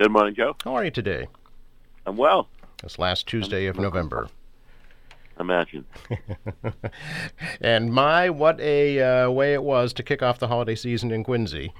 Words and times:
Good 0.00 0.12
morning, 0.12 0.34
Joe. 0.34 0.56
How 0.64 0.74
are 0.76 0.84
you 0.86 0.90
today? 0.90 1.28
I'm 2.06 2.16
well. 2.16 2.48
It's 2.82 2.98
last 2.98 3.26
Tuesday 3.26 3.66
of 3.66 3.78
November. 3.78 4.30
Imagine. 5.38 5.84
And 7.60 7.92
my, 7.92 8.30
what 8.30 8.58
a 8.60 8.98
uh, 8.98 9.30
way 9.30 9.52
it 9.52 9.62
was 9.62 9.92
to 9.92 10.02
kick 10.02 10.22
off 10.22 10.38
the 10.38 10.48
holiday 10.48 10.74
season 10.74 11.10
in 11.10 11.22
Quincy. 11.22 11.74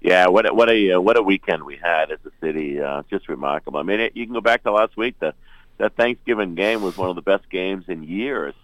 Yeah, 0.00 0.26
what 0.26 0.46
a, 0.46 0.52
what 0.52 0.68
a 0.68 0.94
uh, 0.94 1.00
what 1.00 1.16
a 1.16 1.22
weekend 1.22 1.62
we 1.62 1.76
had 1.76 2.10
as 2.10 2.18
a 2.26 2.32
city. 2.44 2.80
Uh, 2.80 3.04
just 3.08 3.28
remarkable. 3.28 3.78
I 3.78 3.84
mean, 3.84 4.00
it, 4.00 4.16
you 4.16 4.26
can 4.26 4.34
go 4.34 4.40
back 4.40 4.64
to 4.64 4.72
last 4.72 4.96
week. 4.96 5.14
The 5.20 5.32
that 5.78 5.94
Thanksgiving 5.94 6.56
game 6.56 6.82
was 6.82 6.96
one 6.96 7.08
of 7.08 7.14
the 7.14 7.22
best 7.22 7.48
games 7.50 7.84
in 7.86 8.02
years. 8.02 8.54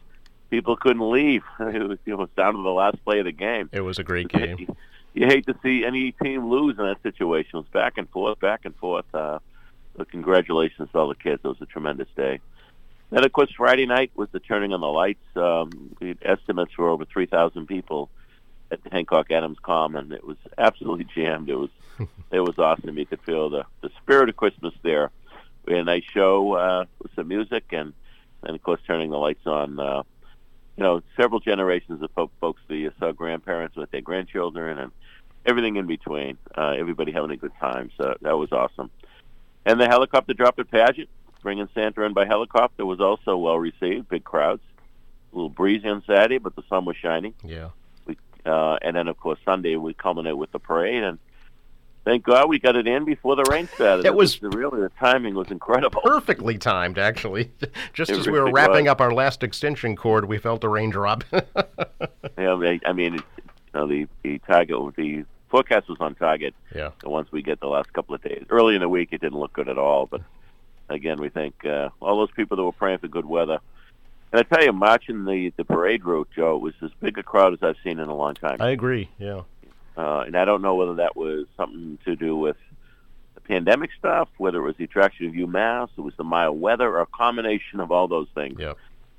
People 0.50 0.77
couldn't 0.77 1.08
leave. 1.08 1.45
It 1.61 1.88
was, 1.88 1.98
it 2.04 2.14
was 2.14 2.29
down 2.36 2.54
to 2.54 2.62
the 2.64 2.70
last 2.70 3.04
play 3.04 3.20
of 3.20 3.27
the 3.27 3.32
game. 3.32 3.70
It 3.70 3.82
was 3.82 4.00
a 4.00 4.04
great 4.04 4.27
game. 4.27 4.74
You, 5.17 5.27
hate 5.27 5.46
to 5.46 5.55
see 5.62 5.85
any 5.85 6.12
team 6.12 6.48
lose 6.48 6.79
in 6.79 6.85
that 6.85 7.03
situation. 7.03 7.51
It 7.55 7.57
was 7.57 7.69
back 7.69 7.96
and 7.96 8.09
forth, 8.11 8.39
back 8.39 8.65
and 8.65 8.77
forth. 8.77 9.07
Uh, 9.15 9.39
so 9.96 10.05
congratulations 10.05 10.91
to 10.93 10.98
all 10.98 11.09
the 11.09 11.15
kids. 11.15 11.41
It 11.43 11.48
was 11.48 11.61
a 11.61 11.66
tremendous 11.66 12.09
day. 12.16 12.41
Then, 13.11 13.24
of 13.24 13.33
course, 13.33 13.51
Friday 13.57 13.87
night 13.87 14.10
was 14.15 14.29
the 14.33 14.41
turning 14.41 14.73
on 14.73 14.80
the 14.80 14.87
lights. 14.87 15.24
Um, 15.34 15.97
the 16.01 16.16
estimates 16.23 16.77
were 16.77 16.91
over 16.91 17.05
3,000 17.05 17.66
people 17.66 18.10
at 18.71 18.83
the 18.83 18.91
Hancock 18.91 19.30
Adams 19.30 19.59
Common. 19.62 20.12
It 20.12 20.24
was 20.24 20.37
absolutely 20.59 21.07
jammed. 21.15 21.48
It 21.48 21.57
was 21.57 21.71
it 22.30 22.41
was 22.41 22.59
awesome. 22.59 22.98
You 22.98 23.07
could 23.07 23.23
feel 23.23 23.48
the 23.48 23.65
the 23.80 23.91
spirit 24.02 24.29
of 24.29 24.37
Christmas 24.37 24.74
there. 24.83 25.10
We 25.65 25.74
had 25.74 25.83
a 25.83 25.85
nice 25.85 26.05
show 26.12 26.52
uh, 26.52 26.85
with 27.01 27.15
some 27.15 27.29
music 27.29 27.65
and 27.71 27.95
and 28.43 28.55
of 28.55 28.62
course 28.62 28.80
turning 28.87 29.10
the 29.10 29.19
lights 29.19 29.46
on. 29.46 29.80
Uh, 29.80 30.02
you 30.77 30.83
know, 30.83 31.03
several 31.16 31.41
generations 31.41 32.03
of 32.03 32.11
fo- 32.12 32.30
folks, 32.41 32.61
the 32.69 32.91
uh, 33.01 33.12
grandparents 33.12 33.77
with 33.77 33.91
their 33.91 34.03
grandchildren 34.03 34.79
and 34.79 34.93
everything 35.45 35.77
in 35.77 35.87
between. 35.87 36.37
Uh, 36.57 36.75
everybody 36.79 37.12
having 37.12 37.30
a 37.30 37.37
good 37.37 37.52
time. 37.59 37.91
So 37.97 38.15
that 38.21 38.37
was 38.37 38.52
awesome. 38.52 38.91
And 39.65 39.80
the 39.80 39.87
helicopter 39.87 40.35
drop 40.35 40.59
at 40.59 40.71
pageant, 40.71 41.09
bringing 41.43 41.69
Santa 41.75 42.02
in 42.02 42.13
by 42.13 42.27
helicopter, 42.27 42.85
was 42.85 43.01
also 43.01 43.37
well 43.37 43.59
received. 43.59 44.09
Big 44.09 44.24
crowds. 44.24 44.63
A 45.33 45.37
little 45.37 45.51
breezy 45.51 45.88
on 45.88 46.02
Saturday, 46.07 46.38
but 46.38 46.55
the 46.57 46.63
sun 46.68 46.85
was 46.85 46.96
shining. 46.96 47.35
Yeah. 47.45 47.71
We, 48.07 48.16
Uh, 48.45 48.79
and 48.83 48.96
then, 48.96 49.09
of 49.09 49.18
course, 49.18 49.38
Sunday 49.45 49.77
we 49.77 49.93
culminate 49.95 50.37
with 50.37 50.52
the 50.52 50.59
parade, 50.59 51.02
and 51.02 51.18
thank 52.07 52.24
God 52.24 52.49
we 52.49 52.59
got 52.59 52.74
it 52.76 52.87
in 52.87 53.04
before 53.04 53.37
the 53.37 53.45
rain 53.51 53.68
started. 53.74 54.07
It 54.07 54.15
was- 54.15 54.40
really 54.43 54.80
the 54.80 54.88
timing 54.99 55.35
was 55.35 55.51
incredible. 55.51 56.01
Perfectly 56.02 56.57
timed, 56.57 56.99
actually. 56.99 57.51
Just 57.93 58.10
It 58.10 58.16
as 58.18 58.26
we 58.26 58.32
were 58.40 58.51
wrapping 58.51 58.85
was. 58.87 58.93
up 58.93 59.01
our 59.02 59.12
last 59.12 59.43
extension 59.43 59.95
cord, 59.96 60.24
we 60.24 60.38
felt 60.38 60.65
a 60.65 60.68
raindrop. 60.71 61.24
Yeah, 62.38 62.54
I 62.84 62.93
mean, 62.93 63.15
you 63.15 63.23
know, 63.74 63.87
the 63.88 64.06
the 64.22 64.38
target, 64.41 64.77
the 64.97 65.25
forecast 65.49 65.88
was 65.88 65.97
on 66.00 66.15
target. 66.15 66.54
yeah. 66.75 66.91
The 67.03 67.09
ones 67.09 67.28
we 67.32 67.41
get 67.43 67.60
the 67.60 67.66
last 67.66 67.91
couple 67.94 68.15
of 68.15 68.22
days, 68.22 68.44
early 68.50 68.75
in 68.75 68.82
the 68.82 68.88
week, 68.91 69.09
it 69.12 69.21
didn't 69.22 69.38
look 69.38 69.54
good 69.54 69.69
at 69.71 69.78
all. 69.78 70.04
But 70.06 70.21
again, 70.91 71.19
we 71.19 71.31
thank 71.31 71.65
uh, 71.65 71.88
all 72.00 72.19
those 72.19 72.31
people 72.32 72.56
that 72.59 72.62
were 72.62 72.72
praying 72.72 72.99
for 72.99 73.09
good 73.09 73.25
weather. 73.25 73.59
And 74.32 74.41
I 74.41 74.43
tell 74.43 74.62
you, 74.65 74.72
marching 74.72 75.25
the 75.25 75.50
the 75.56 75.65
parade 75.65 76.04
route, 76.04 76.28
Joe, 76.37 76.56
it 76.56 76.60
was 76.62 76.75
as 76.82 76.91
big 77.00 77.16
a 77.16 77.22
crowd 77.22 77.54
as 77.54 77.62
I've 77.62 77.77
seen 77.82 77.99
in 77.99 78.09
a 78.09 78.15
long 78.15 78.34
time. 78.34 78.59
I 78.60 78.71
agree. 78.71 79.09
Yeah. 79.19 79.43
Uh, 79.97 80.21
and 80.27 80.37
I 80.37 80.44
don't 80.44 80.62
know 80.62 80.75
whether 80.75 80.94
that 80.97 81.16
was 81.16 81.47
something 81.56 81.99
to 82.05 82.16
do 82.16 82.37
with 82.37 82.56
the 83.34 83.41
pandemic 83.41 83.91
stuff, 83.99 84.28
whether 84.37 84.59
it 84.59 84.62
was 84.66 84.77
the 84.77 84.84
attraction 84.84 85.27
of 85.27 85.33
UMass, 85.33 85.89
it 85.97 86.00
was 86.03 86.15
the 86.16 86.25
mild 86.25 86.61
weather, 86.61 86.89
or 86.89 87.00
a 87.00 87.06
combination 87.06 87.81
of 87.81 87.91
all 87.91 88.06
those 88.09 88.28
things 88.34 88.59
Yeah. 88.61 88.75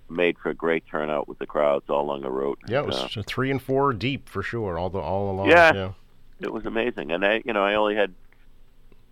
made 0.10 0.38
for 0.38 0.50
a 0.50 0.54
great 0.54 0.84
turnout 0.90 1.28
with 1.28 1.40
the 1.40 1.48
crowds 1.48 1.86
all 1.90 2.02
along 2.02 2.22
the 2.22 2.30
route. 2.32 2.60
Yeah, 2.68 2.80
it 2.82 2.86
was 2.86 3.18
Uh, 3.18 3.24
three 3.26 3.50
and 3.50 3.62
four 3.62 3.92
deep 3.94 4.30
for 4.30 4.44
sure, 4.44 4.78
all 4.78 4.90
the 4.90 5.00
all 5.00 5.32
along. 5.32 5.50
Yeah. 5.50 5.74
yeah. 5.74 5.92
it 6.40 6.54
was 6.54 6.66
amazing. 6.68 7.12
And 7.12 7.26
I, 7.26 7.42
you 7.44 7.54
know, 7.54 7.64
I 7.64 7.74
only 7.74 7.96
had 7.96 8.14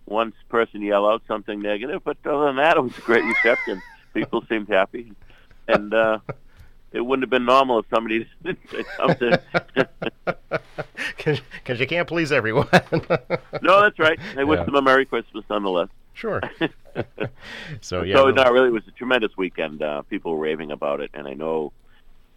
one 0.04 0.32
person 0.48 0.82
yell 0.82 1.04
out 1.08 1.22
something 1.26 1.60
negative, 1.60 2.02
but 2.04 2.16
other 2.24 2.44
than 2.46 2.56
that, 2.56 2.76
it 2.76 2.80
was 2.80 2.96
a 2.96 3.00
great 3.00 3.24
reception. 3.24 3.82
People 4.14 4.44
seemed 4.48 4.68
happy, 4.68 5.12
and 5.66 5.92
uh, 5.92 6.20
it 6.92 7.00
wouldn't 7.00 7.24
have 7.24 7.30
been 7.30 7.44
normal 7.44 7.78
if 7.80 7.86
somebody 7.90 8.26
say 8.44 8.84
something. 8.96 9.32
Because 11.16 11.80
you 11.80 11.86
can't 11.86 12.06
please 12.06 12.30
everyone. 12.30 12.68
no, 13.62 13.80
that's 13.82 13.98
right. 13.98 14.18
I 14.36 14.44
wish 14.44 14.58
Yeah. 14.58 14.64
them 14.64 14.74
a 14.76 14.82
Merry 14.82 15.04
Christmas 15.04 15.44
nonetheless. 15.50 15.88
sure. 16.14 16.40
so 17.80 18.02
yeah. 18.02 18.14
so 18.16 18.30
no- 18.30 18.50
really, 18.52 18.68
it 18.68 18.72
was 18.72 18.86
a 18.86 18.92
tremendous 18.92 19.36
weekend. 19.36 19.82
Uh, 19.82 20.02
people 20.02 20.32
were 20.32 20.38
raving 20.38 20.70
about 20.70 21.00
it, 21.00 21.10
and 21.14 21.26
I 21.26 21.32
know 21.34 21.72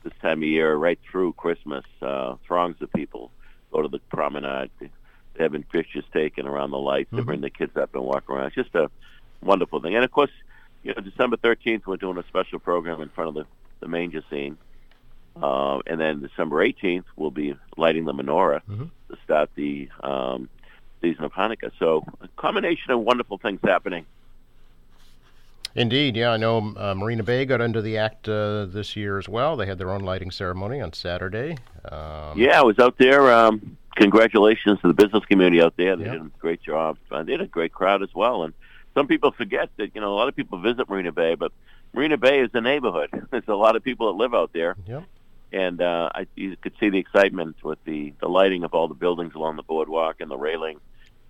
this 0.03 0.13
time 0.21 0.39
of 0.39 0.43
year, 0.47 0.75
right 0.75 0.97
through 1.09 1.33
Christmas, 1.33 1.83
uh, 2.01 2.35
throngs 2.47 2.77
of 2.81 2.91
people 2.93 3.31
go 3.71 3.81
to 3.81 3.88
the 3.88 3.99
promenade. 4.11 4.71
They're 4.79 4.89
having 5.38 5.63
pictures 5.63 6.05
taken 6.13 6.47
around 6.47 6.71
the 6.71 6.79
lights. 6.79 7.09
They 7.11 7.21
Mhm. 7.21 7.25
bring 7.25 7.41
the 7.41 7.49
kids 7.49 7.77
up 7.77 7.93
and 7.93 8.03
walk 8.03 8.29
around. 8.29 8.47
It's 8.47 8.55
just 8.55 8.73
a 8.75 8.89
wonderful 9.41 9.79
thing. 9.81 9.95
And 9.95 10.03
of 10.03 10.11
course, 10.11 10.31
you 10.83 10.93
know, 10.95 11.01
December 11.01 11.38
thirteenth, 11.38 11.85
we're 11.85 11.97
doing 11.97 12.17
a 12.17 12.23
special 12.23 12.59
program 12.59 13.01
in 13.01 13.09
front 13.09 13.27
of 13.29 13.33
the 13.35 13.45
the 13.79 13.88
manger 13.88 14.23
scene. 14.29 14.57
Uh, 15.41 15.79
and 15.88 16.00
then 16.00 16.22
December 16.22 16.57
18th, 16.66 17.06
we'll 17.16 17.31
be 17.31 17.56
lighting 17.78 18.06
the 18.06 18.13
menorah 18.13 18.62
Mhm. 18.69 18.90
to 19.09 19.17
start 19.23 19.50
the 19.56 19.88
um, 20.03 20.50
season 21.01 21.23
of 21.23 21.31
Hanukkah. 21.31 21.72
So 21.79 22.03
a 22.22 22.28
combination 22.35 22.91
of 22.91 23.00
wonderful 23.00 23.38
things 23.38 23.59
happening. 23.63 24.06
Indeed, 25.75 26.18
yeah. 26.18 26.31
I 26.31 26.38
know 26.38 26.73
uh, 26.75 26.95
Marina 26.95 27.23
Bay 27.23 27.45
got 27.45 27.62
under 27.62 27.81
the 27.81 27.97
act 27.97 28.28
uh, 28.28 28.66
this 28.66 28.95
year 28.95 29.18
as 29.19 29.29
well. 29.29 29.56
They 29.56 29.68
had 29.68 29.78
their 29.78 29.91
own 29.91 30.01
lighting 30.01 30.31
ceremony 30.31 30.81
on 30.81 30.94
Saturday. 30.94 31.57
Um, 31.89 32.38
Yeah, 32.38 32.59
I 32.59 32.63
was 32.63 32.79
out 32.79 32.97
there. 32.97 33.31
Um, 33.31 33.78
congratulations 33.95 34.79
to 34.81 34.88
the 34.88 34.94
business 34.94 35.23
community 35.25 35.62
out 35.62 35.75
there. 35.78 35.95
They 35.95 36.06
Yeah. 36.06 36.13
did 36.13 36.22
a 36.22 36.31
great 36.39 36.62
job. 36.63 36.97
Uh, 37.12 37.23
they 37.23 37.34
had 37.34 37.41
a 37.41 37.47
great 37.47 37.72
crowd 37.72 38.01
as 38.01 38.09
well. 38.16 38.44
And 38.44 38.53
some 38.94 39.07
people 39.07 39.31
forget 39.31 39.69
that, 39.77 39.95
you 39.95 40.01
know, 40.01 40.13
a 40.13 40.16
lot 40.16 40.27
of 40.27 40.35
people 40.35 40.59
visit 40.59 40.89
Marina 40.89 41.11
Bay, 41.11 41.35
but 41.35 41.51
Marina 41.94 42.17
Bay 42.17 42.39
is 42.39 42.50
a 42.53 42.61
neighborhood. 42.61 43.09
There's 43.31 43.47
a 43.47 43.55
lot 43.55 43.75
of 43.75 43.83
people 43.83 44.11
that 44.11 44.17
live 44.17 44.33
out 44.33 44.51
there. 44.53 44.75
Yep. 44.85 45.03
And 45.51 45.81
uh, 45.81 46.09
I, 46.13 46.27
you 46.35 46.55
could 46.57 46.73
see 46.79 46.89
the 46.89 47.00
excitement 47.00 47.63
with 47.63 47.83
the, 47.85 48.13
the 48.19 48.27
lighting 48.27 48.63
of 48.63 48.73
all 48.73 48.88
the 48.88 48.94
buildings 48.94 49.33
along 49.33 49.55
the 49.55 49.63
boardwalk 49.63 50.17
and 50.19 50.29
the 50.29 50.38
railing. 50.38 50.79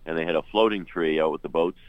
And 0.06 0.18
they 0.18 0.25
had 0.25 0.36
a 0.36 0.42
floating 0.42 0.86
tree 0.86 1.22
out 1.22 1.31
with 1.31 1.42
the 1.42 1.50
boats 1.50 1.80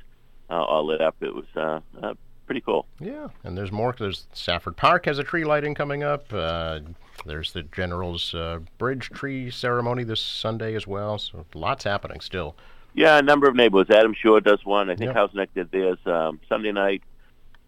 uh, 0.49 0.63
all 0.63 0.87
lit 0.87 1.01
up. 1.01 1.17
It 1.21 1.35
was 1.35 1.47
uh, 1.57 1.81
uh, 2.01 2.15
pretty 2.47 2.61
cool. 2.61 2.87
Yeah, 2.99 3.29
and 3.45 3.57
there's 3.57 3.73
more. 3.73 3.95
There's 3.97 4.27
Safford 4.33 4.77
Park 4.77 5.07
has 5.07 5.19
a 5.19 5.25
tree 5.25 5.45
lighting 5.45 5.75
coming 5.75 6.03
up. 6.03 6.33
Uh, 6.33 6.81
there's 7.25 7.53
the 7.53 7.63
General's 7.63 8.35
uh, 8.35 8.59
Bridge 8.79 9.11
tree 9.11 9.51
ceremony 9.51 10.05
this 10.05 10.21
Sunday 10.21 10.75
as 10.75 10.87
well. 10.87 11.19
So 11.19 11.47
lots 11.55 11.85
happening 11.85 12.21
still. 12.21 12.57
Yeah, 12.95 13.19
a 13.19 13.23
number 13.23 13.49
of 13.49 13.55
neighborhoods. 13.55 13.91
Adams 13.91 14.17
Shore 14.19 14.41
does 14.41 14.65
one. 14.65 14.91
I 14.91 14.95
think 14.97 15.09
Yep. 15.09 15.17
Houghs 15.17 15.35
Neck 15.35 15.51
did 15.55 15.71
theirs 15.71 15.99
um, 16.07 16.41
Sunday 16.49 16.73
night. 16.73 17.03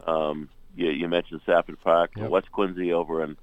Um, 0.06 0.48
you, 0.76 0.90
you 0.90 1.08
mentioned 1.08 1.40
Safford 1.46 1.80
Park, 1.80 2.12
Yep. 2.16 2.30
West 2.30 2.50
Quincy 2.52 2.92
over 2.92 3.22
in 3.24 3.36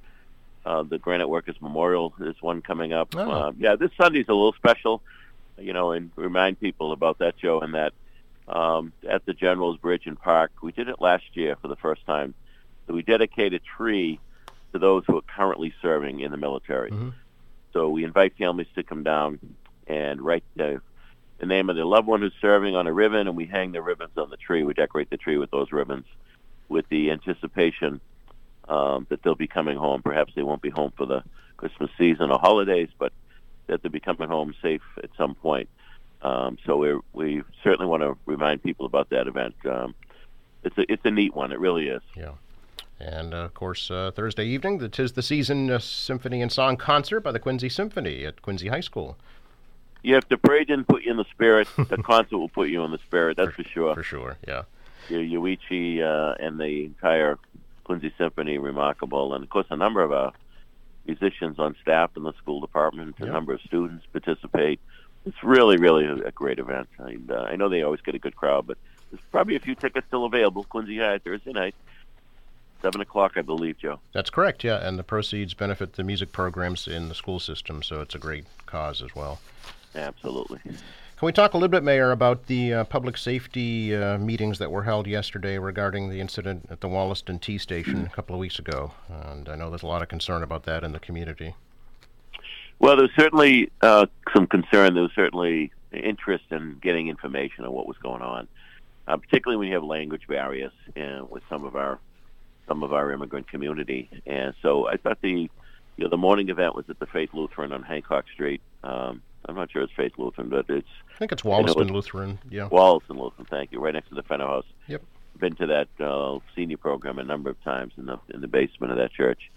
uh, 0.65 0.83
the 0.83 0.97
Granite 0.97 1.29
Workers 1.29 1.55
Memorial. 1.61 2.13
There's 2.19 2.41
one 2.41 2.61
coming 2.61 2.91
up. 2.93 3.15
Oh. 3.15 3.29
Uh, 3.31 3.51
yeah, 3.57 3.75
this 3.75 3.91
Sunday's 3.99 4.25
a 4.27 4.33
little 4.33 4.53
special, 4.53 5.01
you 5.57 5.71
know, 5.73 5.91
and 5.91 6.11
remind 6.15 6.59
people 6.59 6.91
about 6.91 7.19
that 7.19 7.35
show 7.39 7.61
and 7.61 7.73
that 7.75 7.93
um, 8.47 8.91
at 9.07 9.25
the 9.25 9.33
General's 9.33 9.77
Bridge 9.77 10.05
and 10.05 10.19
Park. 10.19 10.51
We 10.61 10.71
did 10.71 10.89
it 10.89 10.99
last 10.99 11.23
year 11.33 11.55
for 11.61 11.67
the 11.69 11.75
first 11.77 12.05
time. 12.05 12.33
So 12.87 12.93
we 12.93 13.03
dedicate 13.03 13.53
a 13.53 13.59
tree 13.59 14.19
to 14.73 14.79
those 14.79 15.03
who 15.07 15.17
are 15.17 15.21
currently 15.21 15.73
serving 15.81 16.19
in 16.19 16.31
the 16.31 16.37
military. 16.37 16.89
Mhm. 16.91 17.13
So 17.73 17.89
we 17.89 18.03
invite 18.03 18.35
families 18.37 18.67
to 18.75 18.83
come 18.83 19.03
down 19.03 19.39
and 19.87 20.19
write 20.21 20.43
the, 20.55 20.81
the 21.39 21.45
name 21.45 21.69
of 21.69 21.75
the 21.75 21.85
loved 21.85 22.07
one 22.07 22.21
who's 22.21 22.33
serving 22.41 22.75
on 22.75 22.87
a 22.87 22.93
ribbon, 22.93 23.27
and 23.27 23.35
we 23.35 23.45
hang 23.45 23.71
the 23.71 23.81
ribbons 23.81 24.17
on 24.17 24.29
the 24.29 24.37
tree. 24.37 24.63
We 24.63 24.73
decorate 24.73 25.09
the 25.09 25.17
tree 25.17 25.37
with 25.37 25.51
those 25.51 25.71
ribbons 25.71 26.05
with 26.67 26.87
the 26.89 27.11
anticipation 27.11 27.99
um, 28.67 29.07
that 29.09 29.23
they'll 29.23 29.35
be 29.35 29.47
coming 29.47 29.77
home. 29.77 30.01
Perhaps 30.01 30.33
they 30.35 30.43
won't 30.43 30.61
be 30.61 30.69
home 30.69 30.93
for 30.95 31.05
the 31.05 31.23
Christmas 31.57 31.89
season 31.97 32.31
or 32.31 32.39
holidays, 32.39 32.89
but 32.97 33.11
that 33.67 33.81
they'll 33.81 33.91
be 33.91 33.99
coming 33.99 34.29
home 34.29 34.53
safe 34.61 34.81
at 35.01 35.09
some 35.17 35.35
point. 35.35 35.69
Um, 36.21 36.57
so 36.65 36.77
we 36.77 36.99
we 37.13 37.43
certainly 37.63 37.87
want 37.87 38.03
to 38.03 38.17
remind 38.25 38.61
people 38.61 38.85
about 38.85 39.09
that 39.09 39.27
event. 39.27 39.55
Um, 39.65 39.95
it's 40.63 40.77
a 40.77 40.91
it's 40.91 41.05
a 41.05 41.11
neat 41.11 41.33
one. 41.33 41.51
It 41.51 41.59
really 41.59 41.87
is. 41.87 42.01
Yeah. 42.15 42.33
And 42.99 43.33
uh, 43.33 43.37
of 43.37 43.53
course, 43.53 43.89
uh, 43.89 44.11
Thursday 44.13 44.45
evening, 44.45 44.79
the 44.79 44.89
Tis 44.89 45.13
the 45.13 45.21
Season 45.21 45.71
uh, 45.71 45.79
Symphony 45.79 46.41
and 46.41 46.51
Song 46.51 46.75
concert 46.75 47.21
by 47.21 47.31
the 47.31 47.39
Quincy 47.39 47.69
Symphony 47.69 48.25
at 48.25 48.41
Quincy 48.41 48.67
High 48.67 48.81
School. 48.81 49.17
Yeah, 50.03 50.17
if 50.17 50.29
the 50.29 50.37
parade 50.37 50.67
didn't 50.67 50.87
put 50.87 51.03
you 51.03 51.11
in 51.11 51.17
the 51.17 51.25
spirit, 51.31 51.67
the 51.77 51.97
concert 52.03 52.37
will 52.37 52.49
put 52.49 52.69
you 52.69 52.83
in 52.83 52.91
the 52.91 52.99
spirit. 52.99 53.37
That's 53.37 53.53
for 53.53 53.63
sure. 53.63 53.95
For 53.95 54.03
sure, 54.03 54.37
yeah. 54.47 54.63
Yu- 55.09 55.39
Yoichi 55.41 56.01
uh, 56.01 56.35
and 56.39 56.59
the 56.59 56.85
entire 56.85 57.37
Quincy 57.83 58.13
Symphony 58.17 58.57
remarkable, 58.57 59.33
and 59.33 59.43
of 59.43 59.49
course 59.49 59.65
a 59.69 59.75
number 59.75 60.01
of 60.01 60.11
uh, 60.11 60.31
musicians 61.07 61.59
on 61.59 61.75
staff 61.81 62.11
in 62.15 62.23
the 62.23 62.33
school 62.33 62.59
department. 62.61 63.15
A 63.19 63.25
Yep. 63.25 63.33
number 63.33 63.53
of 63.53 63.61
students 63.61 64.05
participate. 64.11 64.79
It's 65.25 65.43
really, 65.43 65.77
really 65.77 66.05
a, 66.05 66.31
great 66.31 66.59
event. 66.59 66.87
And, 66.97 67.29
uh, 67.29 67.41
I 67.49 67.55
know 67.57 67.67
they 67.67 67.81
always 67.81 67.99
get 68.01 68.15
a 68.15 68.19
good 68.19 68.35
crowd, 68.35 68.65
but 68.67 68.77
there's 69.11 69.21
probably 69.31 69.55
a 69.57 69.59
few 69.59 69.75
tickets 69.75 70.07
still 70.07 70.23
available. 70.25 70.63
Quincy 70.63 70.97
High 70.97 71.17
Thursday 71.17 71.51
night, 71.51 71.75
seven 72.81 73.01
o'clock, 73.01 73.33
I 73.35 73.41
believe, 73.41 73.77
Joe. 73.79 73.99
That's 74.13 74.29
correct, 74.29 74.63
yeah. 74.63 74.77
And 74.87 74.97
the 74.97 75.03
proceeds 75.03 75.53
benefit 75.53 75.93
the 75.93 76.03
music 76.03 76.31
programs 76.31 76.87
in 76.87 77.09
the 77.09 77.15
school 77.15 77.39
system, 77.39 77.83
so 77.83 77.99
it's 78.01 78.15
a 78.15 78.19
great 78.19 78.45
cause 78.65 79.01
as 79.01 79.13
well. 79.13 79.39
Absolutely. 79.95 80.59
Can 80.63 81.25
we 81.25 81.33
talk 81.33 81.53
a 81.53 81.57
little 81.57 81.67
bit, 81.67 81.83
Mayor, 81.83 82.11
about 82.11 82.45
the 82.45 82.73
uh, 82.73 82.83
public 82.85 83.17
safety 83.17 83.93
uh, 83.93 84.17
meetings 84.17 84.57
that 84.59 84.71
were 84.71 84.83
held 84.83 85.05
yesterday 85.05 85.57
regarding 85.57 86.09
the 86.09 86.21
incident 86.21 86.67
at 86.69 86.79
the 86.79 86.87
Wollaston 86.87 87.39
T 87.39 87.57
station 87.57 88.05
a 88.05 88.09
couple 88.09 88.33
of 88.33 88.39
weeks 88.39 88.57
ago? 88.57 88.93
And 89.09 89.49
I 89.49 89.55
know 89.55 89.69
there's 89.69 89.83
a 89.83 89.87
lot 89.87 90.01
of 90.01 90.07
concern 90.07 90.43
about 90.43 90.63
that 90.63 90.83
in 90.85 90.93
the 90.93 90.99
community. 90.99 91.55
Well, 92.79 92.95
there's 92.95 93.11
certainly 93.17 93.69
uh, 93.81 94.05
some 94.33 94.47
concern. 94.47 94.93
There 94.93 95.03
was 95.03 95.11
certainly 95.13 95.73
interest 95.91 96.45
in 96.51 96.77
getting 96.81 97.09
information 97.09 97.65
on 97.65 97.73
what 97.73 97.85
was 97.85 97.97
going 97.97 98.21
on, 98.21 98.47
uh, 99.07 99.17
particularly 99.17 99.57
when 99.57 99.67
you 99.67 99.73
have 99.73 99.83
language 99.83 100.25
barriers 100.27 100.71
uh, 100.95 101.25
with 101.29 101.43
some 101.49 101.65
of 101.65 101.75
our 101.75 101.99
some 102.65 102.83
of 102.83 102.93
our 102.93 103.11
immigrant 103.11 103.49
community. 103.49 104.09
And 104.25 104.53
so 104.61 104.87
I 104.87 104.95
thought 104.95 105.19
the 105.21 105.49
you 105.97 106.03
know 106.03 106.09
the 106.09 106.17
morning 106.17 106.47
event 106.47 106.75
was 106.75 106.85
at 106.89 106.99
the 106.99 107.07
Faith 107.07 107.31
Lutheran 107.33 107.73
on 107.73 107.83
Hancock 107.83 108.23
Street. 108.33 108.61
Um, 108.85 109.21
I'm 109.45 109.55
not 109.55 109.71
sure 109.71 109.81
it's 109.81 109.93
Faith 109.93 110.13
Lutheran, 110.17 110.49
but 110.49 110.65
it's. 110.69 110.87
I 111.15 111.17
think 111.17 111.31
it's 111.31 111.43
Wollaston 111.43 111.87
you 111.87 111.89
know, 111.89 111.93
Lutheran. 111.93 112.39
Yeah. 112.49 112.67
Wollaston 112.67 113.17
Lutheran. 113.17 113.45
Thank 113.49 113.71
you. 113.71 113.79
Right 113.79 113.93
next 113.93 114.09
to 114.09 114.15
the 114.15 114.23
Fenno 114.23 114.47
House. 114.47 114.65
Yep. 114.87 115.01
Been 115.37 115.55
to 115.55 115.67
that 115.67 115.87
uh, 115.99 116.39
senior 116.55 116.77
program 116.77 117.17
a 117.17 117.23
number 117.23 117.49
of 117.49 117.61
times 117.63 117.93
in 117.97 118.05
the 118.05 118.19
in 118.33 118.41
the 118.41 118.47
basement 118.47 118.91
of 118.91 118.97
that 118.97 119.13
church, 119.13 119.49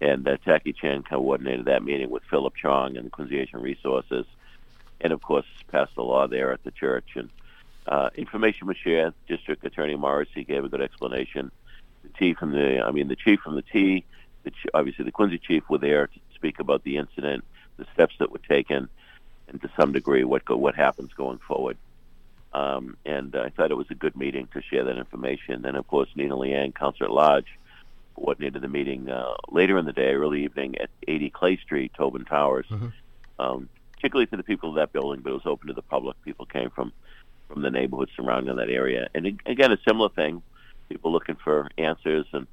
and 0.00 0.26
uh, 0.26 0.36
Tackey 0.44 0.72
Chan 0.72 1.04
coordinated 1.04 1.66
that 1.66 1.84
meeting 1.84 2.10
with 2.10 2.24
Philip 2.24 2.54
Chong 2.56 2.96
and 2.96 3.06
the 3.06 3.10
Quincy 3.10 3.38
Asian 3.38 3.60
Resources, 3.60 4.26
and 5.00 5.12
of 5.12 5.22
course 5.22 5.46
passed 5.70 5.94
the 5.94 6.02
law 6.02 6.26
there 6.26 6.52
at 6.52 6.64
the 6.64 6.72
church. 6.72 7.10
And 7.14 7.30
uh, 7.86 8.10
information 8.16 8.66
was 8.66 8.76
shared. 8.76 9.14
District 9.28 9.64
Attorney 9.64 9.96
Morrissey 9.96 10.44
gave 10.44 10.64
a 10.64 10.68
good 10.68 10.82
explanation. 10.82 11.50
The 12.02 12.08
T 12.18 12.34
from 12.34 12.52
the, 12.52 12.80
I 12.80 12.90
mean, 12.90 13.08
the 13.08 13.16
chief 13.16 13.40
from 13.40 13.56
the 13.56 13.62
T, 13.62 14.04
the, 14.42 14.52
obviously 14.74 15.04
the 15.04 15.12
Quincy 15.12 15.38
chief 15.38 15.68
were 15.68 15.78
there 15.78 16.06
to 16.06 16.20
speak 16.34 16.58
about 16.58 16.82
the 16.82 16.96
incident, 16.96 17.44
the 17.76 17.86
steps 17.94 18.14
that 18.18 18.32
were 18.32 18.38
taken 18.38 18.88
and 19.50 19.60
to 19.62 19.70
some 19.78 19.92
degree 19.92 20.24
what 20.24 20.44
go, 20.44 20.56
what 20.56 20.74
happens 20.74 21.12
going 21.12 21.38
forward. 21.38 21.76
Um, 22.52 22.96
and 23.04 23.36
I 23.36 23.50
thought 23.50 23.70
it 23.70 23.76
was 23.76 23.90
a 23.90 23.94
good 23.94 24.16
meeting 24.16 24.48
to 24.54 24.62
share 24.62 24.84
that 24.84 24.98
information. 24.98 25.64
And 25.64 25.76
of 25.76 25.86
course, 25.86 26.08
Nina 26.14 26.36
Liang, 26.36 26.72
Councilor 26.72 27.06
at 27.06 27.12
Large, 27.12 27.58
coordinated 28.16 28.62
the 28.62 28.68
meeting 28.68 29.08
uh, 29.08 29.34
later 29.50 29.78
in 29.78 29.84
the 29.84 29.92
day, 29.92 30.14
early 30.14 30.44
evening 30.44 30.76
at 30.78 30.90
80 31.06 31.30
Clay 31.30 31.56
Street, 31.58 31.92
Tobin 31.96 32.24
Towers. 32.24 32.66
Mm-hmm. 32.70 32.88
Um, 33.38 33.68
particularly 34.00 34.26
to 34.26 34.36
the 34.38 34.42
people 34.42 34.70
of 34.70 34.76
that 34.76 34.92
building, 34.92 35.20
but 35.20 35.30
it 35.30 35.34
was 35.34 35.46
open 35.46 35.68
to 35.68 35.74
the 35.74 35.82
public. 35.82 36.16
People 36.24 36.46
came 36.46 36.70
from 36.70 36.92
from 37.48 37.62
the 37.62 37.70
neighborhood 37.70 38.08
surrounding 38.16 38.56
that 38.56 38.70
area, 38.70 39.08
and 39.14 39.26
again, 39.44 39.72
a 39.72 39.78
similar 39.86 40.08
thing. 40.08 40.40
People 40.88 41.12
looking 41.12 41.34
for 41.34 41.68
answers, 41.76 42.24
and 42.32 42.46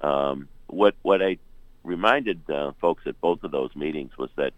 um, 0.00 0.48
what 0.68 0.94
what 1.02 1.20
I 1.22 1.36
reminded 1.84 2.48
uh, 2.48 2.72
folks 2.80 3.02
at 3.06 3.20
both 3.20 3.44
of 3.44 3.50
those 3.50 3.74
meetings 3.76 4.16
was 4.16 4.30
that 4.36 4.52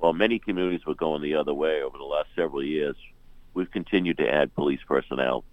while 0.00 0.14
many 0.14 0.38
communities 0.38 0.84
were 0.86 0.94
going 0.94 1.22
the 1.22 1.34
other 1.34 1.54
way 1.54 1.82
over 1.82 1.96
the 1.96 2.04
last 2.04 2.28
several 2.34 2.64
years, 2.64 2.96
we've 3.54 3.70
continued 3.70 4.16
to 4.16 4.28
add 4.28 4.54
police 4.54 4.80
personnel. 4.86 5.44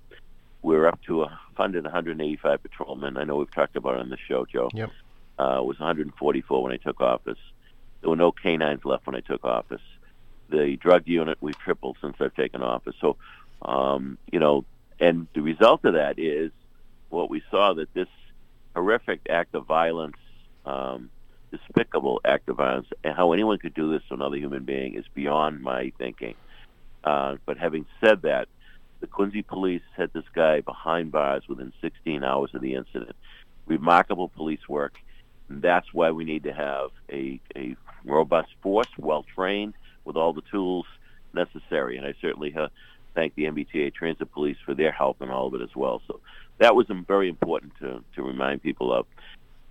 We're 0.62 0.88
up 0.88 1.02
to 1.04 1.24
a 1.24 1.40
funded 1.56 1.84
185 1.84 2.64
patrolmen. 2.64 3.18
I 3.18 3.26
know 3.26 3.36
we've 3.36 3.52
talked 3.52 3.76
about 3.76 3.96
it 3.96 4.00
on 4.02 4.10
the 4.10 4.18
show, 4.18 4.46
Joe. 4.46 4.70
Yep. 4.74 4.92
Uh, 5.38 5.60
it 5.60 5.66
was 5.66 5.80
144 5.80 6.64
when 6.64 6.72
I 6.72 6.78
took 6.78 7.02
office. 7.02 7.38
There 8.02 8.10
were 8.10 8.16
no 8.16 8.32
canines 8.32 8.86
left 8.86 9.06
when 9.06 9.16
I 9.16 9.20
took 9.20 9.44
office. 9.44 9.82
The 10.50 10.78
drug 10.78 11.04
unit 11.08 11.38
we've 11.42 11.58
tripled 11.58 11.98
since 12.02 12.16
I've 12.20 12.34
taken 12.34 12.64
office. 12.64 12.96
So, 13.02 13.18
um, 13.62 14.18
you 14.32 14.40
know, 14.40 14.64
and 15.00 15.28
the 15.34 15.42
result 15.42 15.84
of 15.84 15.94
that 15.94 16.18
is 16.18 16.52
what 17.10 17.30
we 17.30 17.44
saw 17.52 17.74
that 17.74 17.94
this 17.94 18.08
horrific 18.74 19.22
act 19.30 19.56
of 19.56 19.66
violence 19.66 20.18
um, 20.66 21.10
despicable 21.58 22.22
act 22.26 22.50
of 22.50 22.58
violence. 22.58 22.88
And 23.04 23.16
how 23.16 23.32
anyone 23.34 23.58
could 23.58 23.74
do 23.74 23.92
this 23.92 24.02
to 24.08 24.16
another 24.16 24.38
human 24.38 24.64
being 24.64 24.96
is 24.96 25.06
beyond 25.14 25.62
my 25.62 25.92
thinking. 25.98 26.36
Uh, 27.04 27.38
but 27.46 27.58
having 27.58 27.86
said 28.02 28.24
that, 28.24 28.48
the 29.00 29.08
Quincy 29.08 29.44
police 29.44 29.84
had 29.96 30.12
this 30.14 30.26
guy 30.34 30.62
behind 30.62 31.12
bars 31.12 31.44
within 31.48 31.72
16 31.82 32.24
hours 32.24 32.52
of 32.54 32.62
the 32.62 32.74
incident. 32.74 33.16
Remarkable 33.68 34.30
police 34.30 34.68
work. 34.68 34.96
And 35.50 35.62
that's 35.62 35.94
why 35.94 36.12
we 36.12 36.26
need 36.26 36.44
to 36.44 36.54
have 36.54 36.90
a, 37.12 37.40
a 37.56 37.76
robust 38.04 38.50
force, 38.62 38.88
well 38.98 39.24
trained, 39.36 39.76
with 40.04 40.16
all 40.16 40.34
the 40.34 40.42
tools 40.52 40.86
necessary. 41.34 41.98
And 41.98 42.06
I 42.06 42.14
certainly 42.22 42.54
uh, 42.56 42.68
thank 43.16 43.36
the 43.36 43.46
MBTA 43.46 43.94
Transit 43.94 44.32
Police 44.32 44.58
for 44.66 44.74
their 44.74 44.92
help 44.92 45.22
in 45.22 45.30
all 45.30 45.48
of 45.48 45.54
it 45.54 45.62
as 45.62 45.76
well. 45.76 46.02
So 46.08 46.20
that 46.58 46.76
was 46.76 46.88
very 47.08 47.30
important 47.30 47.74
to, 47.80 48.04
to 48.16 48.24
remind 48.24 48.64
people 48.64 48.92
of. 48.94 49.06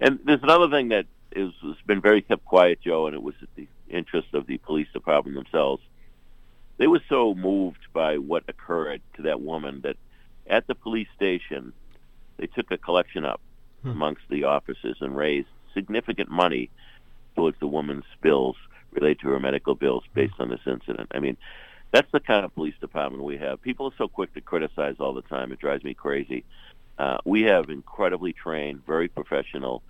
And 0.01 0.19
there's 0.25 0.43
another 0.43 0.69
thing 0.71 0.89
that 0.89 1.07
is, 1.37 1.53
has 1.63 1.77
been 1.87 2.01
very 2.01 2.23
kept 2.23 2.45
quiet, 2.45 2.81
Joe, 2.83 3.07
and 3.07 3.15
it 3.15 3.23
was 3.23 3.35
at 3.43 3.49
the 3.55 3.69
interest 3.89 4.29
of 4.33 4.47
the 4.47 4.59
police 4.59 4.89
department 4.93 5.37
themselves. 5.37 5.83
They 6.79 6.87
were 6.87 7.03
so 7.09 7.35
moved 7.35 7.87
by 7.93 8.19
what 8.19 8.45
occurred 8.49 9.01
to 9.17 9.23
that 9.23 9.41
woman 9.41 9.83
that 9.83 9.97
at 10.47 10.67
the 10.67 10.75
police 10.75 11.09
station, 11.15 11.73
they 12.37 12.47
took 12.47 12.71
a 12.71 12.79
collection 12.79 13.25
up 13.25 13.41
hmm. 13.83 13.91
amongst 13.91 14.23
the 14.29 14.45
officers 14.45 14.97
and 15.01 15.17
raised 15.17 15.49
significant 15.75 16.31
money 16.31 16.71
towards 17.35 17.59
the 17.61 17.67
woman's 17.67 18.05
bills 18.23 18.57
related 18.93 19.21
to 19.21 19.29
her 19.29 19.41
medical 19.41 19.75
bills 19.75 20.05
hmm. 20.13 20.21
based 20.21 20.35
on 20.39 20.49
this 20.49 20.61
incident. 20.67 21.09
I 21.13 21.21
mean, 21.21 21.37
that's 21.93 22.11
the 22.13 22.21
kind 22.21 22.45
of 22.45 22.55
police 22.55 22.75
department 22.81 23.23
we 23.23 23.39
have. 23.39 23.63
People 23.63 23.87
are 23.87 23.97
so 23.97 24.09
quick 24.09 24.35
to 24.35 24.41
criticize 24.41 24.97
all 24.99 25.15
the 25.15 25.23
time; 25.23 25.53
it 25.53 25.61
drives 25.61 25.85
me 25.85 25.95
crazy. 25.95 26.45
Uh, 26.99 27.19
we 27.25 27.43
have 27.43 27.69
incredibly 27.69 28.33
trained, 28.33 28.85
very 28.87 29.09
professional 29.09 29.83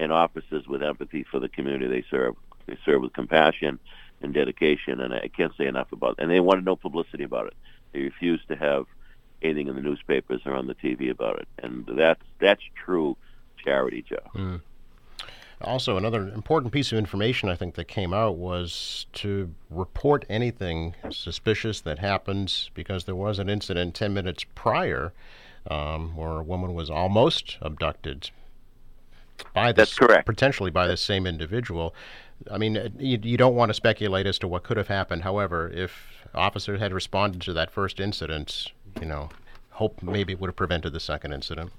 and 0.00 0.10
officers 0.12 0.66
with 0.66 0.82
empathy 0.82 1.24
for 1.30 1.38
the 1.38 1.48
community 1.48 1.86
they 1.86 2.04
serve. 2.10 2.34
They 2.66 2.78
serve 2.84 3.02
with 3.02 3.12
compassion 3.12 3.78
and 4.22 4.32
dedication, 4.32 5.00
and 5.00 5.12
I 5.12 5.28
can't 5.28 5.52
say 5.56 5.66
enough 5.66 5.92
about 5.92 6.12
it. 6.12 6.22
And 6.22 6.30
they 6.30 6.40
wanted 6.40 6.64
no 6.64 6.74
publicity 6.74 7.22
about 7.22 7.46
it. 7.48 7.54
They 7.92 8.00
refused 8.00 8.48
to 8.48 8.56
have 8.56 8.86
anything 9.42 9.68
in 9.68 9.76
the 9.76 9.82
newspapers 9.82 10.40
or 10.46 10.54
on 10.54 10.66
the 10.66 10.74
TV 10.74 11.10
about 11.10 11.38
it, 11.40 11.48
and 11.62 11.86
that's 11.96 12.22
that's 12.38 12.62
true 12.84 13.16
charity, 13.62 14.04
Joe. 14.08 14.30
Mm. 14.34 14.60
Also, 15.62 15.98
another 15.98 16.28
important 16.28 16.72
piece 16.72 16.90
of 16.90 16.96
information 16.96 17.50
I 17.50 17.54
think 17.54 17.74
that 17.74 17.84
came 17.84 18.14
out 18.14 18.36
was 18.36 19.04
to 19.12 19.54
report 19.68 20.24
anything 20.30 20.94
suspicious 21.10 21.82
that 21.82 21.98
happens 21.98 22.70
because 22.72 23.04
there 23.04 23.14
was 23.14 23.38
an 23.38 23.50
incident 23.50 23.94
10 23.94 24.14
minutes 24.14 24.46
prior 24.54 25.12
um, 25.70 26.16
where 26.16 26.38
a 26.38 26.42
woman 26.42 26.72
was 26.72 26.88
almost 26.88 27.58
abducted 27.60 28.30
by 29.54 29.72
this, 29.72 29.90
That's 29.90 29.98
correct. 29.98 30.26
potentially 30.26 30.70
by 30.70 30.86
the 30.86 30.96
same 30.96 31.26
individual. 31.26 31.94
I 32.50 32.58
mean, 32.58 32.76
uh, 32.76 32.88
you, 32.98 33.18
you 33.22 33.36
don't 33.36 33.54
want 33.54 33.70
to 33.70 33.74
speculate 33.74 34.26
as 34.26 34.38
to 34.40 34.48
what 34.48 34.62
could 34.62 34.76
have 34.76 34.88
happened. 34.88 35.22
However, 35.22 35.68
if 35.68 36.24
officers 36.34 36.80
had 36.80 36.92
responded 36.92 37.40
to 37.42 37.52
that 37.52 37.70
first 37.70 38.00
incident, 38.00 38.68
you 39.00 39.06
know, 39.06 39.30
hope 39.70 40.02
maybe 40.02 40.32
it 40.32 40.40
would 40.40 40.48
have 40.48 40.56
prevented 40.56 40.92
the 40.92 41.00
second 41.00 41.32
incident. 41.32 41.72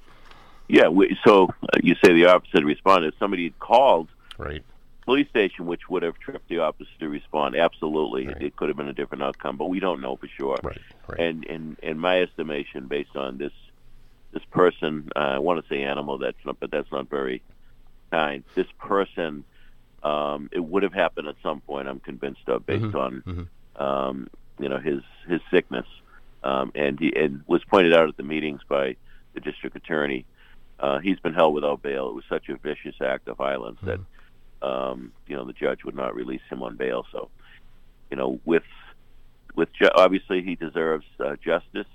Yeah. 0.67 0.87
We, 0.87 1.17
so 1.25 1.49
uh, 1.63 1.79
you 1.81 1.95
say 2.03 2.13
the 2.13 2.25
officer 2.25 2.63
responded. 2.63 3.13
If 3.13 3.19
somebody 3.19 3.43
had 3.45 3.59
called 3.59 4.09
right. 4.37 4.63
police 5.05 5.29
station, 5.29 5.65
which 5.65 5.89
would 5.89 6.03
have 6.03 6.17
tripped 6.19 6.47
the 6.49 6.59
officer 6.59 6.91
to 6.99 7.09
respond. 7.09 7.55
Absolutely, 7.55 8.27
right. 8.27 8.41
it 8.41 8.55
could 8.55 8.69
have 8.69 8.77
been 8.77 8.87
a 8.87 8.93
different 8.93 9.23
outcome, 9.23 9.57
but 9.57 9.65
we 9.65 9.79
don't 9.79 10.01
know 10.01 10.15
for 10.15 10.27
sure. 10.27 10.57
Right. 10.63 10.77
right. 11.07 11.19
And 11.19 11.43
in 11.45 11.77
in 11.81 11.97
my 11.97 12.21
estimation, 12.21 12.87
based 12.87 13.15
on 13.15 13.37
this 13.37 13.53
this 14.33 14.43
person, 14.51 15.11
uh, 15.15 15.19
I 15.19 15.39
want 15.39 15.61
to 15.61 15.69
say 15.69 15.83
animal, 15.83 16.17
that's 16.17 16.37
not, 16.45 16.59
but 16.59 16.71
that's 16.71 16.91
not 16.91 17.09
very 17.09 17.41
kind. 18.11 18.43
This 18.55 18.67
person, 18.79 19.43
um, 20.03 20.49
it 20.51 20.59
would 20.59 20.83
have 20.83 20.93
happened 20.93 21.27
at 21.27 21.35
some 21.43 21.61
point. 21.61 21.87
I'm 21.87 21.99
convinced 21.99 22.47
of, 22.47 22.65
based 22.65 22.83
mm-hmm. 22.83 22.97
on, 22.97 23.23
mm-hmm. 23.25 23.43
Um, 23.81 24.29
you 24.59 24.69
know, 24.69 24.79
his 24.79 25.01
his 25.27 25.39
sickness, 25.49 25.87
um, 26.43 26.71
and 26.75 26.99
he 26.99 27.13
and 27.15 27.41
was 27.47 27.63
pointed 27.63 27.93
out 27.93 28.09
at 28.09 28.17
the 28.17 28.23
meetings 28.23 28.61
by 28.67 28.95
the 29.33 29.39
district 29.39 29.75
attorney. 29.75 30.25
Uh, 30.79 30.99
he's 30.99 31.19
been 31.19 31.33
held 31.33 31.53
without 31.53 31.81
bail. 31.81 32.09
It 32.09 32.13
was 32.13 32.25
such 32.27 32.49
a 32.49 32.57
vicious 32.57 32.95
act 33.01 33.27
of 33.27 33.37
violence 33.37 33.79
mm-hmm. 33.81 34.01
that, 34.61 34.67
um, 34.67 35.13
you 35.27 35.35
know, 35.35 35.45
the 35.45 35.53
judge 35.53 35.83
would 35.83 35.95
not 35.95 36.15
release 36.15 36.41
him 36.49 36.61
on 36.63 36.75
bail. 36.75 37.05
So, 37.11 37.29
you 38.09 38.17
know, 38.17 38.39
with 38.45 38.63
with 39.55 39.71
ju- 39.73 39.89
obviously 39.95 40.43
he 40.43 40.55
deserves 40.55 41.05
uh, 41.19 41.37
justice. 41.43 41.87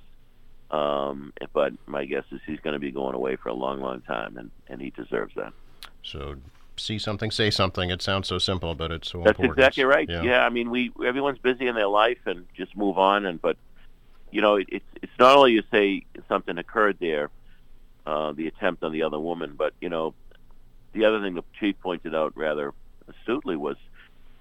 Um, 0.70 1.32
but 1.52 1.74
my 1.86 2.04
guess 2.04 2.24
is 2.32 2.40
he's 2.46 2.60
going 2.60 2.74
to 2.74 2.80
be 2.80 2.90
going 2.90 3.14
away 3.14 3.36
for 3.36 3.50
a 3.50 3.54
long, 3.54 3.80
long 3.80 4.00
time, 4.00 4.36
and, 4.36 4.50
and 4.68 4.80
he 4.80 4.90
deserves 4.90 5.34
that. 5.36 5.52
So 6.02 6.36
see 6.76 6.98
something, 6.98 7.30
say 7.30 7.50
something. 7.50 7.90
It 7.90 8.02
sounds 8.02 8.28
so 8.28 8.38
simple, 8.38 8.74
but 8.74 8.90
it's 8.90 9.10
so 9.10 9.18
That's 9.18 9.38
important. 9.38 9.58
exactly 9.58 9.84
right. 9.84 10.08
Yeah. 10.08 10.22
yeah. 10.22 10.44
I 10.44 10.50
mean, 10.50 10.70
we 10.70 10.92
everyone's 11.04 11.38
busy 11.38 11.66
in 11.66 11.74
their 11.74 11.88
life 11.88 12.18
and 12.26 12.46
just 12.54 12.76
move 12.76 12.98
on. 12.98 13.26
And 13.26 13.40
but 13.40 13.56
you 14.30 14.40
know, 14.40 14.56
it, 14.56 14.68
it's 14.70 14.84
it's 15.02 15.18
not 15.18 15.36
only 15.36 15.52
you 15.52 15.62
say 15.70 16.04
something 16.28 16.58
occurred 16.58 16.98
there, 17.00 17.30
uh, 18.06 18.32
the 18.32 18.46
attempt 18.46 18.82
on 18.82 18.92
the 18.92 19.02
other 19.02 19.18
woman, 19.18 19.54
but 19.56 19.72
you 19.80 19.88
know, 19.88 20.14
the 20.92 21.04
other 21.04 21.20
thing 21.20 21.34
the 21.34 21.44
chief 21.58 21.78
pointed 21.80 22.14
out 22.14 22.32
rather 22.36 22.72
astutely 23.08 23.56
was, 23.56 23.76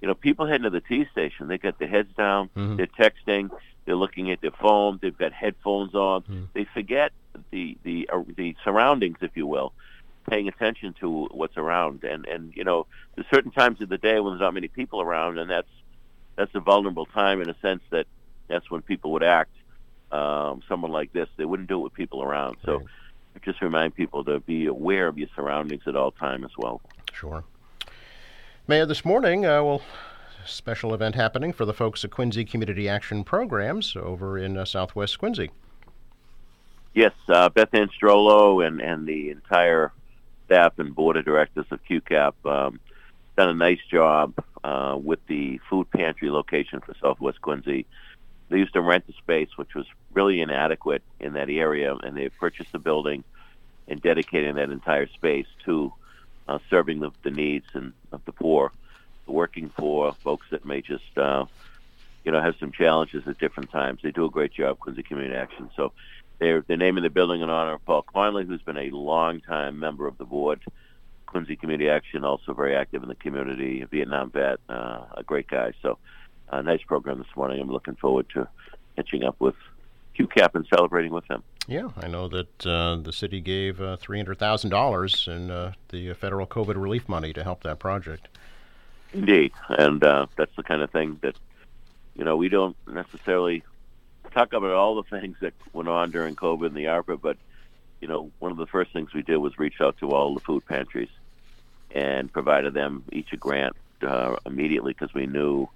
you 0.02 0.08
know, 0.08 0.14
people 0.14 0.46
heading 0.46 0.64
to 0.64 0.70
the 0.70 0.82
T 0.82 1.06
station, 1.12 1.48
they 1.48 1.58
got 1.58 1.80
their 1.80 1.88
heads 1.88 2.14
down, 2.16 2.50
mm-hmm. 2.56 2.76
they're 2.76 2.88
texting, 2.88 3.50
they're 3.86 3.96
looking 3.96 4.32
at 4.32 4.42
their 4.42 4.52
phone, 4.52 5.00
they've 5.02 5.18
got 5.18 5.32
headphones 5.32 5.96
on, 5.96 6.22
mm-hmm. 6.24 6.44
they 6.54 6.66
forget 6.66 7.12
the 7.52 7.78
the 7.84 8.10
uh, 8.12 8.24
the 8.36 8.56
surroundings, 8.64 9.18
if 9.22 9.36
you 9.36 9.48
will 9.48 9.74
paying 10.30 10.48
attention 10.48 10.96
to 11.00 11.26
what's 11.32 11.58
around. 11.58 12.04
And 12.04 12.26
and 12.26 12.54
you 12.56 12.64
know, 12.64 12.88
there's 13.16 13.28
certain 13.34 13.52
times 13.52 13.82
of 13.82 13.90
the 13.90 13.98
day 13.98 14.20
when 14.20 14.34
there's 14.34 14.42
not 14.42 14.54
many 14.54 14.68
people 14.68 15.02
around, 15.02 15.38
and 15.38 15.50
that's 15.50 15.70
that's 16.36 16.54
a 16.56 16.60
vulnerable 16.60 17.06
time 17.06 17.42
in 17.42 17.50
a 17.50 17.56
sense 17.62 17.82
that 17.92 18.08
that's 18.48 18.70
when 18.70 18.82
people 18.82 19.12
would 19.14 19.24
act. 19.24 19.52
Um, 20.12 20.62
someone 20.68 20.92
like 20.92 21.12
this, 21.14 21.28
they 21.36 21.46
wouldn't 21.46 21.68
do 21.68 21.80
it 21.80 21.84
with 21.84 21.94
people 21.94 22.22
around. 22.22 22.58
So 22.64 22.78
Right. 22.78 22.86
just 23.44 23.62
remind 23.62 23.96
people 23.96 24.24
to 24.26 24.40
be 24.40 24.68
aware 24.68 25.08
of 25.08 25.18
your 25.18 25.28
surroundings 25.36 25.84
at 25.88 25.96
all 25.96 26.12
time 26.12 26.44
as 26.46 26.52
well. 26.58 26.82
Sure. 27.14 27.44
Mayor, 28.68 28.88
this 28.88 29.06
morning, 29.06 29.46
uh, 29.46 29.64
well, 29.64 29.82
special 30.44 30.96
event 30.96 31.14
happening 31.14 31.54
for 31.54 31.66
the 31.66 31.74
folks 31.74 32.04
at 32.04 32.10
Quincy 32.10 32.44
Community 32.44 32.90
Action 32.90 33.24
Programs 33.24 33.96
over 33.96 34.40
in 34.40 34.58
uh, 34.58 34.66
Southwest 34.66 35.20
Quincy. 35.20 35.52
Yes, 36.96 37.12
uh, 37.30 37.50
Beth 37.50 37.72
Ann 37.74 37.90
Strollo 37.90 38.66
and, 38.66 38.82
and 38.82 39.06
the 39.06 39.30
entire 39.30 39.92
staff 40.48 40.80
and 40.80 40.96
board 40.96 41.16
of 41.16 41.26
directors 41.26 41.68
of 41.70 41.80
QCAP 41.86 42.34
um, 42.44 42.80
done 43.38 43.50
a 43.50 43.54
nice 43.54 43.82
job 43.92 44.34
uh, 44.64 44.98
with 45.00 45.20
the 45.28 45.60
food 45.70 45.88
pantry 45.92 46.32
location 46.32 46.82
for 46.82 46.96
Southwest 47.00 47.42
Quincy. 47.44 47.86
They 48.50 48.58
used 48.58 48.74
to 48.74 48.82
rent 48.82 49.06
the 49.06 49.14
space, 49.14 49.50
which 49.58 49.76
was 49.76 49.86
really 50.12 50.42
inadequate 50.42 51.04
in 51.20 51.34
that 51.34 51.52
area, 51.52 51.96
and 52.02 52.18
they 52.18 52.30
purchased 52.30 52.72
the 52.72 52.80
building 52.80 53.24
and 53.88 54.02
dedicating 54.02 54.56
that 54.56 54.72
entire 54.72 55.06
space 55.06 55.46
to 55.66 55.94
uh, 56.48 56.60
serving 56.70 57.00
the, 57.00 57.12
the 57.24 57.32
needs 57.32 57.66
and 57.74 57.94
of 58.12 58.24
the 58.26 58.32
poor, 58.32 58.72
working 59.26 59.70
poor, 59.70 60.14
folks 60.24 60.48
that 60.52 60.66
may 60.66 60.82
just, 60.82 61.18
uh, 61.18 61.46
you 62.24 62.32
know, 62.32 62.42
have 62.42 62.56
some 62.60 62.72
challenges 62.72 63.28
at 63.28 63.38
different 63.40 63.72
times. 63.72 64.00
They 64.04 64.12
do 64.12 64.26
a 64.26 64.30
great 64.30 64.54
job, 64.54 64.80
Quincy 64.80 65.04
Community 65.04 65.36
Action. 65.36 65.70
So 65.76 65.92
they're, 66.40 66.64
they're 66.68 66.78
naming 66.78 67.04
the 67.04 67.10
building 67.10 67.42
in 67.42 67.50
honor 67.50 67.74
of 67.74 67.86
Paul 67.86 68.04
Conley, 68.04 68.46
who's 68.46 68.62
been 68.62 68.78
a 68.78 68.90
long-time 68.90 69.80
member 69.80 70.08
of 70.08 70.18
the 70.18 70.26
board. 70.26 70.62
Quincy 71.26 71.56
Community 71.56 71.90
Action, 71.90 72.24
also 72.24 72.54
very 72.54 72.76
active 72.76 73.04
in 73.04 73.10
the 73.10 73.16
community, 73.16 73.82
a 73.82 73.88
Vietnam 73.88 74.32
vet, 74.32 74.60
uh, 74.70 75.06
a 75.18 75.24
great 75.26 75.48
guy. 75.48 75.74
So, 75.82 75.98
a 76.50 76.62
nice 76.62 76.82
program 76.84 77.18
this 77.18 77.36
morning. 77.36 77.60
I'm 77.60 77.72
looking 77.72 77.96
forward 77.96 78.28
to 78.36 78.48
catching 78.96 79.24
up 79.24 79.36
with 79.40 79.56
QCAP 80.18 80.54
and 80.54 80.66
celebrating 80.74 81.12
with 81.12 81.28
them. 81.28 81.44
Yeah, 81.68 81.90
I 81.98 82.08
know 82.08 82.28
that 82.28 82.66
uh, 82.66 82.98
the 82.98 83.12
city 83.12 83.42
gave 83.42 83.82
uh, 83.82 83.98
$300,000 83.98 85.28
in 85.36 85.50
uh, 85.52 85.74
the 85.90 86.14
federal 86.14 86.46
COVID 86.46 86.76
relief 86.76 87.10
money 87.10 87.34
to 87.34 87.44
help 87.44 87.64
that 87.64 87.80
project. 87.80 88.28
Indeed, 89.14 89.52
and 89.70 90.04
uh, 90.04 90.28
that's 90.36 90.56
the 90.56 90.64
kind 90.64 90.82
of 90.82 90.92
thing 90.92 91.18
that 91.22 91.36
you 92.16 92.26
know 92.26 92.36
we 92.36 92.50
don't 92.50 92.76
necessarily 92.86 93.64
talk 94.34 94.52
about 94.52 94.72
all 94.72 94.96
the 94.96 95.04
things 95.04 95.38
that 95.40 95.54
went 95.72 95.88
on 95.88 96.12
during 96.12 96.36
COVID 96.36 96.68
and 96.68 96.76
the 96.76 96.86
ARPA, 96.86 97.22
but 97.22 97.38
you 98.02 98.10
know 98.10 98.30
one 98.40 98.52
of 98.52 98.58
the 98.58 98.66
first 98.68 98.92
things 98.92 99.14
we 99.14 99.22
did 99.22 99.38
was 99.38 99.58
reach 99.58 99.80
out 99.80 99.98
to 100.00 100.12
all 100.12 100.34
the 100.34 100.42
food 100.42 100.66
pantries 100.66 101.08
and 101.92 102.32
provided 102.34 102.74
them 102.74 103.04
each 103.14 103.32
a 103.32 103.38
grant 103.38 103.76
uh, 104.02 104.36
immediately 104.46 104.92
because 104.92 105.14
we 105.14 105.28
knew 105.28 105.70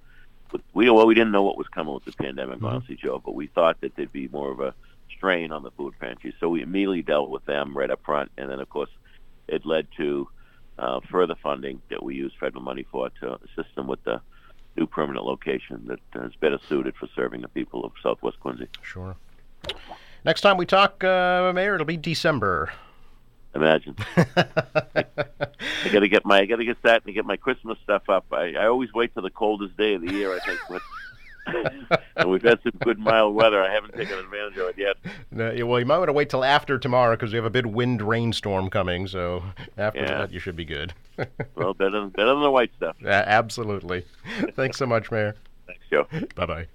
we 0.74 0.90
well 0.90 1.06
we 1.06 1.14
didn't 1.14 1.32
know 1.32 1.42
what 1.42 1.56
was 1.56 1.68
coming 1.68 1.94
with 1.94 2.04
the 2.04 2.12
pandemic, 2.12 2.58
Mhm. 2.58 2.68
honestly, 2.68 2.96
Joe, 2.96 3.22
but 3.24 3.34
we 3.34 3.46
thought 3.46 3.80
that 3.80 3.96
there'd 3.96 4.12
be 4.12 4.28
more 4.28 4.50
of 4.50 4.60
a 4.60 4.74
strain 5.20 5.52
on 5.52 5.62
the 5.62 5.70
food 5.72 5.92
pantries, 6.00 6.32
so 6.40 6.48
we 6.48 6.62
immediately 6.62 7.02
dealt 7.02 7.28
with 7.28 7.44
them 7.44 7.76
right 7.76 7.90
up 7.90 8.00
front, 8.02 8.30
and 8.38 8.50
then 8.50 8.58
of 8.58 8.70
course 8.70 8.88
it 9.48 9.66
led 9.66 9.86
to 9.98 10.26
uh, 10.78 11.00
further 11.10 11.34
funding 11.42 11.82
that 11.90 12.02
we 12.02 12.14
use 12.14 12.32
federal 12.40 12.62
money 12.62 12.86
for 12.90 13.10
to 13.20 13.34
assist 13.34 13.74
them 13.74 13.86
with 13.86 14.02
the 14.04 14.18
new 14.78 14.86
permanent 14.86 15.26
location 15.26 15.86
that 15.88 16.24
is 16.24 16.34
better 16.36 16.58
suited 16.70 16.94
for 16.96 17.06
serving 17.14 17.42
the 17.42 17.48
people 17.48 17.84
of 17.84 17.92
Southwest 18.02 18.40
Quincy. 18.40 18.66
Sure. 18.80 19.14
Next 20.24 20.40
time 20.40 20.56
we 20.56 20.64
talk, 20.64 21.04
uh, 21.04 21.52
Mayor, 21.54 21.74
it'll 21.74 21.84
be 21.84 21.98
December. 21.98 22.72
Imagine. 23.54 23.94
I 24.16 25.04
got 25.92 26.00
to 26.00 26.08
get 26.08 26.24
my 26.24 26.38
I 26.38 26.46
got 26.46 26.56
to 26.56 26.64
get 26.64 26.80
that 26.82 27.04
and 27.04 27.14
get 27.14 27.26
my 27.26 27.36
Christmas 27.36 27.76
stuff 27.82 28.08
up. 28.08 28.24
I, 28.32 28.54
I 28.54 28.66
always 28.66 28.92
wait 28.94 29.12
till 29.12 29.22
the 29.22 29.30
coldest 29.30 29.76
day 29.76 29.94
of 29.94 30.02
the 30.02 30.12
year. 30.12 30.32
I 30.34 30.38
think, 30.38 30.60
and 32.16 32.30
we've 32.30 32.42
had 32.42 32.60
some 32.62 32.72
good 32.82 32.98
mild 32.98 33.34
weather. 33.34 33.62
I 33.62 33.72
haven't 33.72 33.94
taken 33.94 34.18
advantage 34.18 34.58
of 34.58 34.68
it 34.68 34.78
yet. 34.78 34.96
No, 35.30 35.66
well, 35.66 35.78
you 35.80 35.86
might 35.86 35.98
want 35.98 36.08
to 36.08 36.12
wait 36.12 36.30
till 36.30 36.44
after 36.44 36.78
tomorrow 36.78 37.14
because 37.16 37.32
we 37.32 37.36
have 37.36 37.44
a 37.44 37.50
big 37.50 37.66
wind 37.66 38.02
rainstorm 38.02 38.70
coming. 38.70 39.06
So 39.06 39.42
after 39.76 40.00
Yeah. 40.00 40.18
that, 40.18 40.32
you 40.32 40.38
should 40.40 40.56
be 40.56 40.64
good. 40.64 40.92
Well, 41.54 41.74
better 41.74 41.90
than 41.90 42.08
better 42.08 42.30
than 42.30 42.40
the 42.40 42.50
white 42.50 42.70
stuff. 42.78 42.96
Uh, 43.04 43.08
absolutely. 43.08 44.06
Thanks 44.54 44.78
so 44.78 44.86
much, 44.86 45.10
Mayor. 45.10 45.36
Thanks, 45.66 45.82
Joe. 45.90 46.06
Bye 46.34 46.46
bye. 46.46 46.66